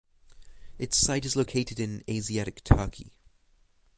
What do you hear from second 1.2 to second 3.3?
is located in Asiatic Turkey.